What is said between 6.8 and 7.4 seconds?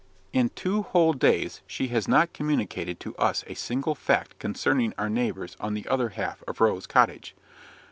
Cottage."